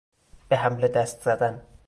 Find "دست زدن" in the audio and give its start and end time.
0.87-1.61